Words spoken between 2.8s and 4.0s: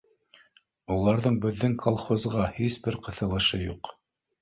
бер ҡыҫылышы юҡ